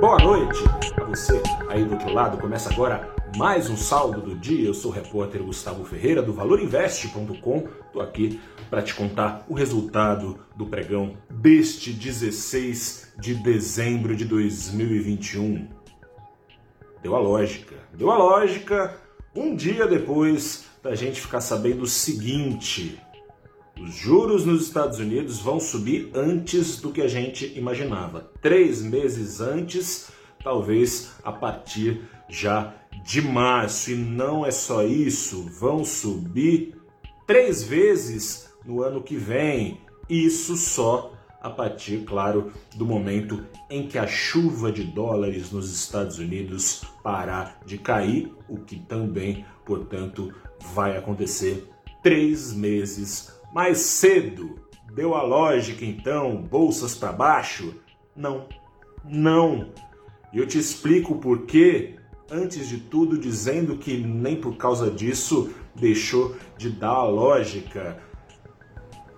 Boa 0.00 0.16
noite 0.16 0.58
a 0.96 1.04
você 1.04 1.42
aí 1.68 1.84
do 1.84 1.92
outro 1.92 2.10
lado. 2.10 2.38
Começa 2.38 2.72
agora 2.72 3.14
mais 3.36 3.68
um 3.68 3.76
saldo 3.76 4.22
do 4.22 4.34
dia. 4.34 4.66
Eu 4.66 4.72
sou 4.72 4.90
o 4.90 4.94
repórter 4.94 5.42
Gustavo 5.42 5.84
Ferreira 5.84 6.22
do 6.22 6.32
valorinvest.com. 6.32 7.68
Estou 7.86 8.00
aqui 8.00 8.40
para 8.70 8.80
te 8.80 8.94
contar 8.94 9.44
o 9.46 9.52
resultado 9.52 10.38
do 10.56 10.64
pregão 10.64 11.18
deste 11.28 11.92
16 11.92 13.12
de 13.18 13.34
dezembro 13.34 14.16
de 14.16 14.24
2021. 14.24 15.68
Deu 17.02 17.14
a 17.14 17.20
lógica. 17.20 17.76
Deu 17.92 18.10
a 18.10 18.16
lógica 18.16 18.96
um 19.36 19.54
dia 19.54 19.86
depois 19.86 20.64
da 20.82 20.94
gente 20.94 21.20
ficar 21.20 21.42
sabendo 21.42 21.82
o 21.82 21.86
seguinte: 21.86 22.98
os 23.82 23.94
juros 23.94 24.44
nos 24.44 24.62
Estados 24.64 24.98
Unidos 24.98 25.38
vão 25.38 25.58
subir 25.58 26.10
antes 26.14 26.78
do 26.80 26.92
que 26.92 27.00
a 27.00 27.08
gente 27.08 27.56
imaginava. 27.56 28.30
Três 28.42 28.82
meses 28.82 29.40
antes, 29.40 30.10
talvez 30.44 31.12
a 31.24 31.32
partir 31.32 32.02
já 32.28 32.74
de 33.02 33.22
março. 33.22 33.90
E 33.90 33.94
não 33.94 34.44
é 34.44 34.50
só 34.50 34.84
isso, 34.84 35.48
vão 35.58 35.82
subir 35.82 36.76
três 37.26 37.62
vezes 37.62 38.50
no 38.66 38.82
ano 38.82 39.02
que 39.02 39.16
vem. 39.16 39.80
Isso 40.08 40.56
só 40.56 41.14
a 41.40 41.48
partir, 41.48 42.04
claro, 42.04 42.52
do 42.76 42.84
momento 42.84 43.42
em 43.70 43.88
que 43.88 43.96
a 43.96 44.06
chuva 44.06 44.70
de 44.70 44.84
dólares 44.84 45.50
nos 45.50 45.72
Estados 45.72 46.18
Unidos 46.18 46.82
parar 47.02 47.58
de 47.64 47.78
cair, 47.78 48.30
o 48.46 48.58
que 48.58 48.78
também, 48.78 49.46
portanto, 49.64 50.34
vai 50.74 50.98
acontecer 50.98 51.66
três 52.02 52.52
meses 52.52 53.39
mais 53.52 53.78
cedo. 53.78 54.58
Deu 54.94 55.14
a 55.14 55.22
lógica 55.22 55.84
então, 55.84 56.36
bolsas 56.36 56.94
para 56.94 57.12
baixo? 57.12 57.74
Não, 58.14 58.46
não. 59.04 59.68
Eu 60.32 60.46
te 60.46 60.58
explico 60.58 61.16
por 61.16 61.42
quê, 61.42 61.96
antes 62.30 62.68
de 62.68 62.78
tudo 62.78 63.18
dizendo 63.18 63.76
que 63.76 63.96
nem 63.96 64.36
por 64.36 64.56
causa 64.56 64.90
disso 64.90 65.50
deixou 65.74 66.36
de 66.56 66.70
dar 66.70 66.90
a 66.90 67.04
lógica. 67.04 68.02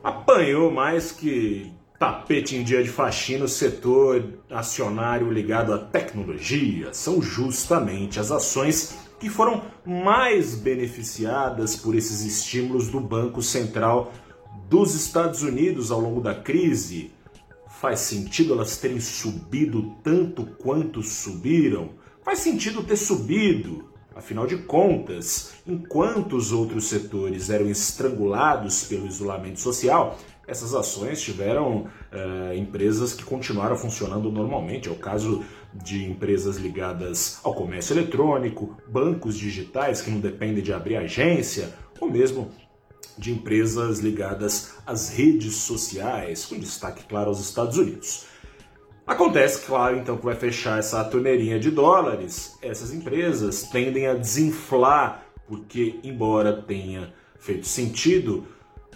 Apanhou 0.02 0.70
mais 0.70 1.12
que 1.12 1.72
tapete 1.98 2.56
em 2.56 2.64
dia 2.64 2.82
de 2.82 2.88
faxina 2.88 3.44
o 3.44 3.48
setor 3.48 4.40
acionário 4.50 5.30
ligado 5.30 5.72
à 5.72 5.78
tecnologia. 5.78 6.92
São 6.92 7.22
justamente 7.22 8.18
as 8.18 8.32
ações 8.32 8.98
que 9.22 9.30
foram 9.30 9.62
mais 9.86 10.56
beneficiadas 10.56 11.76
por 11.76 11.94
esses 11.94 12.22
estímulos 12.22 12.88
do 12.88 12.98
Banco 13.00 13.40
Central 13.40 14.12
dos 14.68 14.96
Estados 14.96 15.44
Unidos 15.44 15.92
ao 15.92 16.00
longo 16.00 16.20
da 16.20 16.34
crise. 16.34 17.12
Faz 17.80 18.00
sentido 18.00 18.52
elas 18.52 18.78
terem 18.78 18.98
subido 18.98 19.94
tanto 20.02 20.44
quanto 20.44 21.04
subiram? 21.04 21.90
Faz 22.24 22.40
sentido 22.40 22.82
ter 22.82 22.96
subido. 22.96 23.84
Afinal 24.12 24.44
de 24.44 24.58
contas, 24.58 25.52
enquanto 25.64 26.36
os 26.36 26.50
outros 26.50 26.88
setores 26.88 27.48
eram 27.48 27.68
estrangulados 27.70 28.82
pelo 28.82 29.06
isolamento 29.06 29.60
social, 29.60 30.18
essas 30.46 30.74
ações 30.74 31.20
tiveram 31.20 31.86
uh, 32.12 32.54
empresas 32.56 33.14
que 33.14 33.24
continuaram 33.24 33.76
funcionando 33.76 34.30
normalmente. 34.30 34.88
É 34.88 34.92
o 34.92 34.96
caso 34.96 35.44
de 35.72 36.04
empresas 36.04 36.56
ligadas 36.56 37.40
ao 37.42 37.54
comércio 37.54 37.94
eletrônico, 37.94 38.76
bancos 38.88 39.36
digitais 39.36 40.02
que 40.02 40.10
não 40.10 40.20
dependem 40.20 40.62
de 40.62 40.72
abrir 40.72 40.96
agência, 40.96 41.72
ou 42.00 42.10
mesmo 42.10 42.50
de 43.16 43.32
empresas 43.32 44.00
ligadas 44.00 44.74
às 44.86 45.10
redes 45.10 45.54
sociais, 45.54 46.44
com 46.44 46.58
destaque, 46.58 47.04
claro, 47.04 47.28
aos 47.28 47.40
Estados 47.40 47.76
Unidos. 47.76 48.26
Acontece, 49.06 49.66
claro, 49.66 49.96
então, 49.96 50.16
que 50.16 50.24
vai 50.24 50.34
fechar 50.34 50.78
essa 50.78 51.02
torneirinha 51.04 51.58
de 51.58 51.70
dólares, 51.70 52.56
essas 52.62 52.92
empresas 52.92 53.64
tendem 53.64 54.06
a 54.06 54.14
desinflar, 54.14 55.26
porque, 55.46 55.98
embora 56.04 56.62
tenha 56.62 57.12
feito 57.38 57.66
sentido 57.66 58.46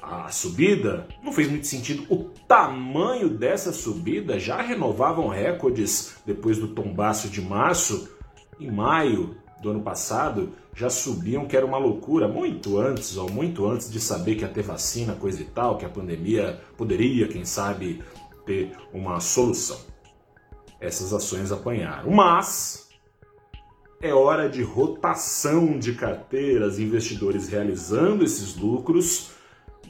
a 0.06 0.30
subida, 0.30 1.08
não 1.20 1.32
fez 1.32 1.48
muito 1.48 1.66
sentido. 1.66 2.06
O 2.08 2.30
tamanho 2.46 3.28
dessa 3.28 3.72
subida 3.72 4.38
já 4.38 4.62
renovavam 4.62 5.26
recordes 5.26 6.16
depois 6.24 6.58
do 6.58 6.68
tombaço 6.68 7.28
de 7.28 7.42
março. 7.42 8.08
Em 8.60 8.70
maio 8.70 9.36
do 9.60 9.70
ano 9.70 9.82
passado, 9.82 10.52
já 10.72 10.88
subiam 10.88 11.46
que 11.46 11.56
era 11.56 11.66
uma 11.66 11.76
loucura, 11.76 12.28
muito 12.28 12.78
antes, 12.78 13.16
ou 13.16 13.30
muito 13.30 13.66
antes 13.66 13.90
de 13.90 13.98
saber 13.98 14.36
que 14.36 14.42
ia 14.42 14.48
ter 14.48 14.62
vacina, 14.62 15.14
coisa 15.14 15.42
e 15.42 15.44
tal, 15.44 15.76
que 15.76 15.84
a 15.84 15.88
pandemia 15.88 16.60
poderia, 16.76 17.26
quem 17.26 17.44
sabe, 17.44 18.02
ter 18.46 18.72
uma 18.92 19.18
solução. 19.18 19.78
Essas 20.80 21.12
ações 21.12 21.50
apanharam. 21.50 22.10
Mas 22.10 22.88
é 24.00 24.14
hora 24.14 24.48
de 24.48 24.62
rotação 24.62 25.78
de 25.78 25.94
carteiras, 25.94 26.78
investidores 26.78 27.48
realizando 27.48 28.22
esses 28.22 28.54
lucros 28.56 29.35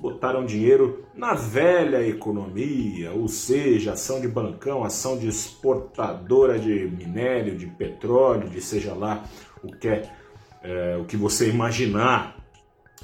botaram 0.01 0.45
dinheiro 0.45 1.05
na 1.15 1.35
velha 1.35 2.07
economia, 2.07 3.13
ou 3.13 3.29
seja, 3.29 3.93
ação 3.93 4.21
de 4.21 4.29
bancão, 4.29 4.85
ação 4.85 5.19
de 5.19 5.29
exportadora 5.29 6.59
de 6.59 6.87
minério, 6.89 7.57
de 7.57 7.67
petróleo, 7.67 8.49
de 8.49 8.61
seja 8.61 8.95
lá 8.95 9.25
o 9.63 9.69
que 9.77 9.89
é, 9.89 10.11
é 10.63 10.97
o 10.97 11.05
que 11.05 11.17
você 11.17 11.49
imaginar. 11.49 12.37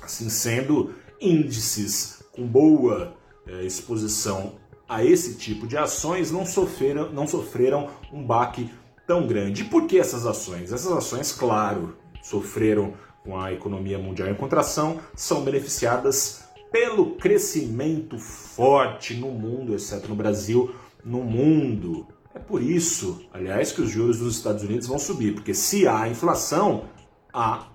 Assim 0.00 0.28
sendo, 0.28 0.94
índices 1.20 2.24
com 2.32 2.46
boa 2.46 3.14
é, 3.46 3.64
exposição 3.64 4.54
a 4.92 5.02
esse 5.02 5.36
tipo 5.36 5.66
de 5.66 5.76
ações 5.76 6.30
não 6.30 6.44
sofreram, 6.44 7.10
não 7.12 7.26
sofreram 7.26 7.88
um 8.12 8.22
baque 8.22 8.70
tão 9.06 9.26
grande. 9.26 9.62
E 9.62 9.64
por 9.64 9.86
que 9.86 9.98
essas 9.98 10.26
ações? 10.26 10.70
Essas 10.70 10.92
ações, 10.92 11.32
claro, 11.32 11.96
sofreram 12.22 12.92
com 13.24 13.38
a 13.38 13.52
economia 13.52 13.98
mundial 13.98 14.28
em 14.28 14.34
contração, 14.34 15.00
são 15.14 15.42
beneficiadas 15.42 16.44
pelo 16.72 17.16
crescimento 17.16 18.18
forte 18.18 19.14
no 19.14 19.30
mundo, 19.30 19.74
exceto 19.74 20.08
no 20.08 20.16
Brasil, 20.16 20.74
no 21.04 21.22
mundo. 21.22 22.08
É 22.34 22.38
por 22.38 22.62
isso, 22.62 23.26
aliás, 23.32 23.70
que 23.70 23.82
os 23.82 23.90
juros 23.90 24.18
dos 24.18 24.36
Estados 24.36 24.64
Unidos 24.64 24.86
vão 24.86 24.98
subir, 24.98 25.34
porque 25.34 25.52
se 25.52 25.86
há 25.86 26.08
inflação, 26.08 26.84
há 27.32 27.68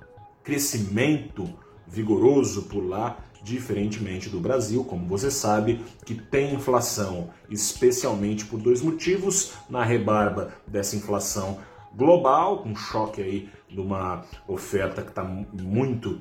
crescimento 0.43 1.47
vigoroso 1.87 2.63
por 2.63 2.81
lá, 2.81 3.17
diferentemente 3.43 4.29
do 4.29 4.39
Brasil, 4.39 4.83
como 4.83 5.07
você 5.07 5.29
sabe, 5.29 5.79
que 6.03 6.15
tem 6.15 6.55
inflação, 6.55 7.29
especialmente 7.49 8.45
por 8.45 8.59
dois 8.59 8.81
motivos, 8.81 9.53
na 9.69 9.83
rebarba 9.83 10.53
dessa 10.65 10.95
inflação 10.95 11.59
global, 11.95 12.63
um 12.65 12.75
choque 12.75 13.21
aí 13.21 13.49
de 13.69 13.79
uma 13.79 14.25
oferta 14.47 15.01
que 15.01 15.09
está 15.09 15.23
muito 15.23 16.19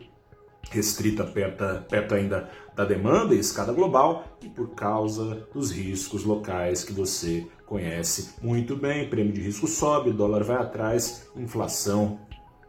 restrita 0.71 1.25
perto, 1.25 1.65
perto 1.88 2.15
ainda 2.15 2.50
da 2.75 2.84
demanda 2.84 3.34
e 3.34 3.38
escada 3.38 3.72
global 3.72 4.38
e 4.43 4.49
por 4.49 4.71
causa 4.71 5.47
dos 5.53 5.71
riscos 5.71 6.25
locais 6.25 6.84
que 6.84 6.93
você 6.93 7.47
conhece 7.65 8.34
muito 8.43 8.77
bem. 8.77 9.09
Prêmio 9.09 9.32
de 9.32 9.41
risco 9.41 9.66
sobe, 9.66 10.12
dólar 10.12 10.44
vai 10.44 10.56
atrás, 10.56 11.28
inflação 11.37 12.21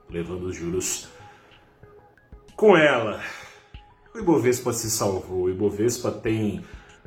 levando 0.09 0.43
os 0.43 0.55
juros 0.55 1.07
com 2.55 2.75
ela. 2.75 3.21
O 4.15 4.19
Ibovespa 4.19 4.73
se 4.73 4.89
salvou. 4.89 5.43
O 5.43 5.49
Ibovespa 5.49 6.11
tem 6.11 6.63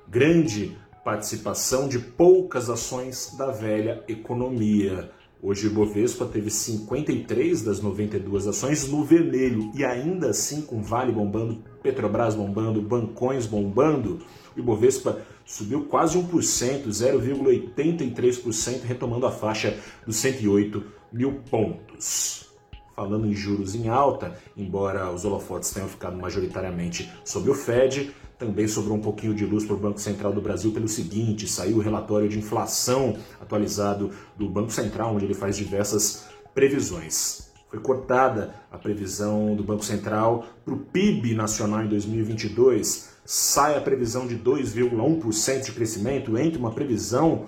grande 0.07 0.79
participação 1.05 1.89
de 1.89 1.99
poucas 1.99 2.69
ações 2.69 3.35
da 3.37 3.51
velha 3.51 4.05
economia. 4.07 5.11
Hoje 5.43 5.67
o 5.67 5.71
Ibovespa 5.71 6.27
teve 6.27 6.51
53 6.51 7.63
das 7.63 7.81
92 7.81 8.47
ações 8.47 8.87
no 8.89 9.03
vermelho 9.03 9.73
e 9.75 9.83
ainda 9.83 10.29
assim 10.29 10.61
com 10.61 10.83
Vale 10.83 11.13
bombando, 11.13 11.65
Petrobras 11.83 12.35
bombando, 12.35 12.83
Bancões 12.83 13.47
bombando, 13.47 14.19
o 14.55 14.61
Ibovespa 14.61 15.23
subiu 15.47 15.87
quase 15.87 16.19
1%, 16.19 16.89
0,83%, 16.89 18.83
retomando 18.83 19.25
a 19.27 19.33
faixa 19.33 19.79
dos 20.07 20.17
108 20.17 20.85
mil 21.11 21.41
pontos. 21.51 22.51
Falando 22.95 23.27
em 23.27 23.35
juros 23.35 23.75
em 23.75 23.89
alta, 23.89 24.37
embora 24.55 25.11
os 25.11 25.25
holofotes 25.25 25.71
tenham 25.71 25.89
ficado 25.89 26.19
majoritariamente 26.19 27.11
sobre 27.25 27.51
o 27.51 27.55
Fed, 27.55 28.15
também 28.41 28.67
sobrou 28.67 28.97
um 28.97 29.03
pouquinho 29.03 29.35
de 29.35 29.45
luz 29.45 29.67
para 29.67 29.77
o 29.77 29.79
Banco 29.79 30.01
Central 30.01 30.33
do 30.33 30.41
Brasil 30.41 30.73
pelo 30.73 30.89
seguinte: 30.89 31.47
saiu 31.47 31.77
o 31.77 31.81
relatório 31.81 32.27
de 32.27 32.39
inflação 32.39 33.17
atualizado 33.39 34.11
do 34.35 34.49
Banco 34.49 34.73
Central, 34.73 35.15
onde 35.15 35.27
ele 35.27 35.35
faz 35.35 35.59
diversas 35.59 36.25
previsões. 36.55 37.51
Foi 37.69 37.79
cortada 37.79 38.55
a 38.73 38.79
previsão 38.79 39.55
do 39.55 39.63
Banco 39.63 39.85
Central 39.85 40.47
para 40.65 40.73
o 40.73 40.79
PIB 40.79 41.35
nacional 41.35 41.85
em 41.85 41.89
2022. 41.89 43.11
Sai 43.27 43.77
a 43.77 43.81
previsão 43.81 44.27
de 44.27 44.37
2,1% 44.37 45.67
de 45.67 45.73
crescimento, 45.73 46.37
entre 46.37 46.59
uma 46.59 46.73
previsão 46.73 47.47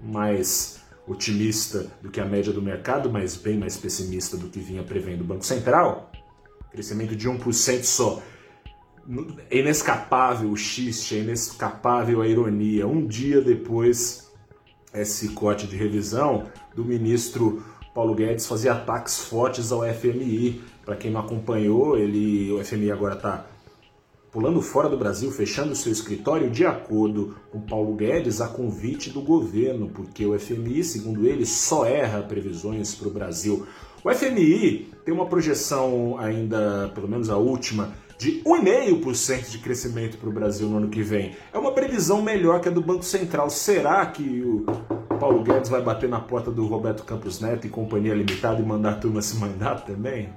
mais 0.00 0.78
otimista 1.06 1.90
do 2.00 2.10
que 2.10 2.20
a 2.20 2.24
média 2.24 2.52
do 2.52 2.62
mercado, 2.62 3.10
mas 3.10 3.36
bem 3.36 3.58
mais 3.58 3.76
pessimista 3.76 4.36
do 4.36 4.46
que 4.46 4.60
vinha 4.60 4.84
prevendo 4.84 5.22
o 5.22 5.24
Banco 5.24 5.44
Central. 5.44 6.12
Crescimento 6.70 7.16
de 7.16 7.28
1% 7.28 7.82
só 7.82 8.22
é 9.50 9.58
inescapável 9.58 10.50
o 10.50 10.56
xiste, 10.56 11.16
é 11.16 11.20
inescapável 11.20 12.20
a 12.20 12.28
ironia. 12.28 12.86
Um 12.86 13.06
dia 13.06 13.40
depois 13.40 14.30
esse 14.92 15.28
corte 15.28 15.66
de 15.66 15.76
revisão 15.76 16.44
do 16.74 16.84
ministro 16.84 17.62
Paulo 17.94 18.14
Guedes 18.14 18.46
fazia 18.46 18.72
ataques 18.72 19.18
fortes 19.18 19.72
ao 19.72 19.82
FMI. 19.82 20.62
Para 20.84 20.96
quem 20.96 21.10
não 21.10 21.20
acompanhou, 21.20 21.98
ele, 21.98 22.52
o 22.52 22.64
FMI 22.64 22.90
agora 22.90 23.14
está 23.14 23.46
pulando 24.30 24.60
fora 24.60 24.88
do 24.88 24.96
Brasil, 24.96 25.30
fechando 25.30 25.74
seu 25.74 25.90
escritório 25.90 26.50
de 26.50 26.64
acordo 26.66 27.34
com 27.50 27.60
Paulo 27.60 27.94
Guedes 27.94 28.40
a 28.40 28.48
convite 28.48 29.10
do 29.10 29.22
governo, 29.22 29.88
porque 29.88 30.24
o 30.26 30.38
FMI, 30.38 30.84
segundo 30.84 31.26
ele, 31.26 31.46
só 31.46 31.86
erra 31.86 32.22
previsões 32.22 32.94
para 32.94 33.08
o 33.08 33.10
Brasil. 33.10 33.66
O 34.04 34.14
FMI 34.14 34.90
tem 35.04 35.12
uma 35.12 35.26
projeção 35.26 36.16
ainda, 36.18 36.90
pelo 36.94 37.08
menos 37.08 37.30
a 37.30 37.36
última, 37.36 37.94
de 38.18 38.42
1,5% 38.42 39.48
de 39.48 39.58
crescimento 39.58 40.18
para 40.18 40.28
o 40.28 40.32
Brasil 40.32 40.68
no 40.68 40.78
ano 40.78 40.88
que 40.88 41.02
vem. 41.02 41.36
É 41.52 41.58
uma 41.58 41.70
previsão 41.70 42.20
melhor 42.20 42.60
que 42.60 42.68
a 42.68 42.72
do 42.72 42.82
Banco 42.82 43.04
Central. 43.04 43.48
Será 43.48 44.04
que 44.06 44.42
o 44.42 44.66
Paulo 45.20 45.44
Guedes 45.44 45.70
vai 45.70 45.80
bater 45.80 46.08
na 46.08 46.20
porta 46.20 46.50
do 46.50 46.66
Roberto 46.66 47.04
Campos 47.04 47.38
Neto 47.38 47.68
e 47.68 47.70
Companhia 47.70 48.14
Limitada 48.14 48.60
e 48.60 48.64
mandar 48.64 48.94
a 48.94 48.96
turma 48.96 49.22
se 49.22 49.36
mandar 49.36 49.84
também? 49.84 50.30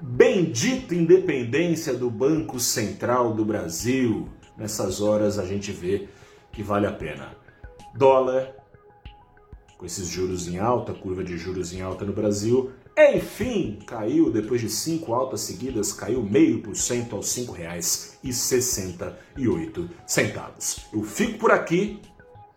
Bendita 0.00 0.92
independência 0.92 1.94
do 1.94 2.10
Banco 2.10 2.58
Central 2.58 3.32
do 3.32 3.44
Brasil. 3.44 4.28
Nessas 4.58 5.00
horas 5.00 5.38
a 5.38 5.46
gente 5.46 5.70
vê 5.70 6.08
que 6.50 6.64
vale 6.64 6.88
a 6.88 6.92
pena. 6.92 7.36
Dólar, 7.94 8.52
com 9.78 9.86
esses 9.86 10.08
juros 10.08 10.48
em 10.48 10.58
alta, 10.58 10.92
curva 10.92 11.22
de 11.22 11.38
juros 11.38 11.72
em 11.72 11.80
alta 11.80 12.04
no 12.04 12.12
Brasil, 12.12 12.72
enfim, 12.96 13.78
caiu 13.86 14.30
depois 14.30 14.60
de 14.60 14.68
cinco 14.68 15.14
altas 15.14 15.40
seguidas, 15.40 15.92
caiu 15.92 16.22
meio 16.22 16.60
por 16.60 16.76
cento 16.76 17.16
aos 17.16 17.28
e 18.22 18.30
e 19.36 19.48
oito 19.48 19.88
centavos. 20.06 20.86
Eu 20.92 21.02
fico 21.02 21.38
por 21.38 21.50
aqui, 21.50 22.00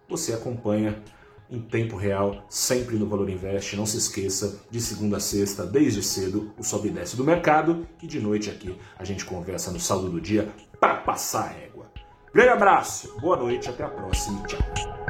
você 0.09 0.33
acompanha 0.33 1.01
em 1.49 1.59
tempo 1.59 1.95
real, 1.95 2.43
sempre 2.49 2.97
no 2.97 3.07
Valor 3.07 3.29
Invest. 3.29 3.75
Não 3.75 3.85
se 3.85 3.97
esqueça, 3.97 4.61
de 4.69 4.81
segunda 4.81 5.17
a 5.17 5.19
sexta, 5.19 5.65
desde 5.65 6.03
cedo, 6.03 6.51
o 6.57 6.63
sobe 6.63 6.89
e 6.89 6.91
desce 6.91 7.15
do 7.15 7.23
mercado 7.23 7.87
e 8.01 8.07
de 8.07 8.19
noite 8.19 8.49
aqui 8.49 8.75
a 8.97 9.03
gente 9.03 9.23
conversa 9.25 9.71
no 9.71 9.79
saldo 9.79 10.09
do 10.09 10.19
dia 10.19 10.53
para 10.79 10.95
passar 10.95 11.45
a 11.45 11.47
régua. 11.47 11.91
Grande 12.33 12.49
abraço, 12.49 13.15
boa 13.21 13.37
noite, 13.37 13.69
até 13.69 13.83
a 13.83 13.89
próxima, 13.89 14.43
tchau. 14.47 15.04